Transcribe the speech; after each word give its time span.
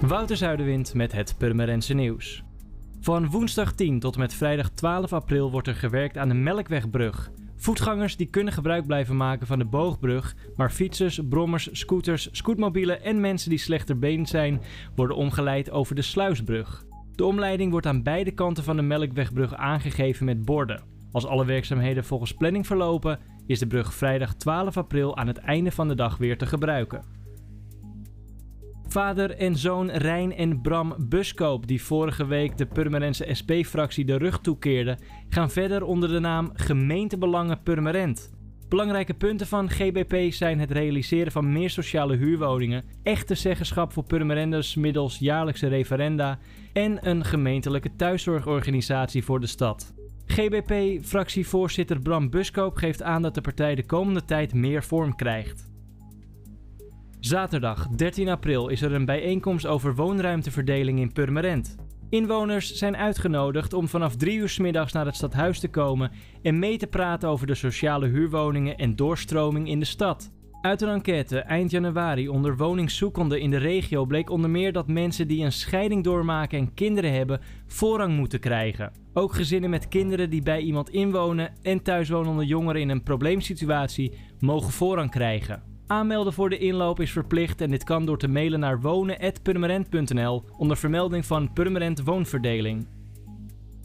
Wouter 0.00 0.36
Zuiderwind 0.36 0.94
met 0.94 1.12
het 1.12 1.34
Purmerendse 1.38 1.94
nieuws. 1.94 2.42
Van 3.00 3.30
woensdag 3.30 3.72
10 3.72 4.00
tot 4.00 4.16
met 4.16 4.34
vrijdag 4.34 4.70
12 4.70 5.12
april 5.12 5.50
wordt 5.50 5.68
er 5.68 5.74
gewerkt 5.74 6.18
aan 6.18 6.28
de 6.28 6.34
Melkwegbrug. 6.34 7.30
Voetgangers 7.56 8.16
die 8.16 8.26
kunnen 8.26 8.52
gebruik 8.52 8.86
blijven 8.86 9.16
maken 9.16 9.46
van 9.46 9.58
de 9.58 9.64
boogbrug, 9.64 10.36
maar 10.56 10.70
fietsers, 10.70 11.20
brommers, 11.28 11.68
scooters, 11.72 12.28
scootmobielen 12.32 13.02
en 13.02 13.20
mensen 13.20 13.50
die 13.50 13.58
slechter 13.58 13.98
been 13.98 14.26
zijn, 14.26 14.60
worden 14.94 15.16
omgeleid 15.16 15.70
over 15.70 15.94
de 15.94 16.02
Sluisbrug. 16.02 16.84
De 17.14 17.24
omleiding 17.24 17.70
wordt 17.70 17.86
aan 17.86 18.02
beide 18.02 18.30
kanten 18.30 18.64
van 18.64 18.76
de 18.76 18.82
Melkwegbrug 18.82 19.54
aangegeven 19.54 20.24
met 20.24 20.44
borden. 20.44 20.82
Als 21.12 21.26
alle 21.26 21.44
werkzaamheden 21.44 22.04
volgens 22.04 22.34
planning 22.34 22.66
verlopen, 22.66 23.18
is 23.46 23.58
de 23.58 23.66
brug 23.66 23.94
vrijdag 23.94 24.34
12 24.34 24.76
april 24.76 25.16
aan 25.16 25.26
het 25.26 25.38
einde 25.38 25.70
van 25.70 25.88
de 25.88 25.94
dag 25.94 26.16
weer 26.16 26.38
te 26.38 26.46
gebruiken. 26.46 27.19
Vader 28.90 29.30
en 29.30 29.56
zoon 29.56 29.90
Rijn 29.90 30.34
en 30.34 30.60
Bram 30.60 30.94
Buskoop, 30.98 31.66
die 31.66 31.82
vorige 31.82 32.26
week 32.26 32.56
de 32.56 32.66
Purmerendse 32.66 33.28
SP-fractie 33.32 34.04
de 34.04 34.16
rug 34.16 34.40
toekeerden, 34.40 34.98
gaan 35.28 35.50
verder 35.50 35.82
onder 35.82 36.08
de 36.08 36.18
naam 36.18 36.50
Gemeentebelangen 36.54 37.62
Purmerend. 37.62 38.30
Belangrijke 38.68 39.14
punten 39.14 39.46
van 39.46 39.70
GBP 39.70 40.32
zijn 40.32 40.60
het 40.60 40.70
realiseren 40.70 41.32
van 41.32 41.52
meer 41.52 41.70
sociale 41.70 42.16
huurwoningen, 42.16 42.84
echte 43.02 43.34
zeggenschap 43.34 43.92
voor 43.92 44.04
Purmerenders 44.04 44.74
middels 44.74 45.18
jaarlijkse 45.18 45.68
referenda 45.68 46.38
en 46.72 47.08
een 47.08 47.24
gemeentelijke 47.24 47.96
thuiszorgorganisatie 47.96 49.24
voor 49.24 49.40
de 49.40 49.46
stad. 49.46 49.94
GBP-fractievoorzitter 50.26 52.00
Bram 52.00 52.30
Buskoop 52.30 52.76
geeft 52.76 53.02
aan 53.02 53.22
dat 53.22 53.34
de 53.34 53.40
partij 53.40 53.74
de 53.74 53.86
komende 53.86 54.24
tijd 54.24 54.54
meer 54.54 54.82
vorm 54.82 55.16
krijgt. 55.16 55.69
Zaterdag 57.20 57.88
13 57.88 58.28
april 58.28 58.68
is 58.68 58.82
er 58.82 58.92
een 58.92 59.04
bijeenkomst 59.04 59.66
over 59.66 59.94
woonruimteverdeling 59.94 60.98
in 60.98 61.12
Purmerend. 61.12 61.76
Inwoners 62.10 62.74
zijn 62.74 62.96
uitgenodigd 62.96 63.72
om 63.72 63.88
vanaf 63.88 64.16
3 64.16 64.38
uur 64.38 64.48
s 64.48 64.58
middags 64.58 64.92
naar 64.92 65.06
het 65.06 65.16
stadhuis 65.16 65.60
te 65.60 65.68
komen 65.68 66.10
en 66.42 66.58
mee 66.58 66.76
te 66.76 66.86
praten 66.86 67.28
over 67.28 67.46
de 67.46 67.54
sociale 67.54 68.06
huurwoningen 68.06 68.76
en 68.76 68.96
doorstroming 68.96 69.68
in 69.68 69.78
de 69.78 69.84
stad. 69.84 70.32
Uit 70.60 70.82
een 70.82 70.88
enquête 70.88 71.38
eind 71.38 71.70
januari 71.70 72.28
onder 72.28 72.56
woningszoekenden 72.56 73.40
in 73.40 73.50
de 73.50 73.56
regio 73.56 74.04
bleek 74.04 74.30
onder 74.30 74.50
meer 74.50 74.72
dat 74.72 74.88
mensen 74.88 75.28
die 75.28 75.44
een 75.44 75.52
scheiding 75.52 76.04
doormaken 76.04 76.58
en 76.58 76.74
kinderen 76.74 77.12
hebben 77.12 77.40
voorrang 77.66 78.16
moeten 78.16 78.40
krijgen. 78.40 78.92
Ook 79.12 79.34
gezinnen 79.34 79.70
met 79.70 79.88
kinderen 79.88 80.30
die 80.30 80.42
bij 80.42 80.60
iemand 80.60 80.90
inwonen 80.90 81.52
en 81.62 81.82
thuiswonende 81.82 82.46
jongeren 82.46 82.80
in 82.80 82.88
een 82.88 83.02
probleemsituatie 83.02 84.12
mogen 84.38 84.72
voorrang 84.72 85.10
krijgen. 85.10 85.69
Aanmelden 85.90 86.32
voor 86.32 86.50
de 86.50 86.58
inloop 86.58 87.00
is 87.00 87.12
verplicht 87.12 87.60
en 87.60 87.70
dit 87.70 87.84
kan 87.84 88.06
door 88.06 88.18
te 88.18 88.28
mailen 88.28 88.60
naar 88.60 88.80
wonen.purmerend.nl 88.80 90.44
onder 90.56 90.76
vermelding 90.76 91.26
van 91.26 91.52
Purmerend 91.52 92.02
Woonverdeling. 92.04 92.86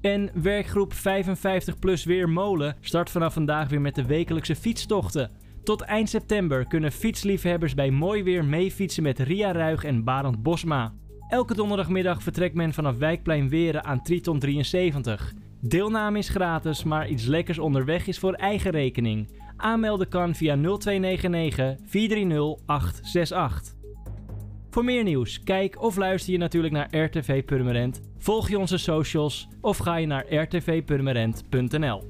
En 0.00 0.30
werkgroep 0.34 0.92
55 0.92 1.78
plus 1.78 2.04
weer 2.04 2.28
Molen 2.28 2.76
start 2.80 3.10
vanaf 3.10 3.32
vandaag 3.32 3.68
weer 3.68 3.80
met 3.80 3.94
de 3.94 4.04
wekelijkse 4.04 4.56
fietstochten. 4.56 5.30
Tot 5.64 5.80
eind 5.80 6.08
september 6.08 6.66
kunnen 6.66 6.92
fietsliefhebbers 6.92 7.74
bij 7.74 7.90
mooi 7.90 8.22
weer 8.22 8.44
meefietsen 8.44 9.02
met 9.02 9.18
Ria 9.18 9.52
Ruig 9.52 9.84
en 9.84 10.04
Barend 10.04 10.42
Bosma. 10.42 10.92
Elke 11.28 11.54
donderdagmiddag 11.54 12.22
vertrekt 12.22 12.54
men 12.54 12.72
vanaf 12.72 12.96
Wijkplein 12.96 13.48
Weren 13.48 13.84
aan 13.84 14.02
Triton 14.02 14.38
73. 14.38 15.32
Deelname 15.60 16.18
is 16.18 16.28
gratis, 16.28 16.84
maar 16.84 17.08
iets 17.08 17.24
lekkers 17.24 17.58
onderweg 17.58 18.06
is 18.06 18.18
voor 18.18 18.32
eigen 18.32 18.70
rekening. 18.70 19.28
Aanmelden 19.62 20.08
kan 20.08 20.34
via 20.34 20.54
0299 20.54 21.76
430 21.84 22.66
868. 22.66 23.74
Voor 24.70 24.84
meer 24.84 25.02
nieuws, 25.02 25.42
kijk 25.42 25.82
of 25.82 25.96
luister 25.96 26.32
je 26.32 26.38
natuurlijk 26.38 26.72
naar 26.72 26.96
RTV 26.96 27.44
Purmerend, 27.44 28.00
volg 28.18 28.48
je 28.48 28.58
onze 28.58 28.78
socials 28.78 29.48
of 29.60 29.76
ga 29.76 29.96
je 29.96 30.06
naar 30.06 30.34
rtvpurmerend.nl. 30.34 32.02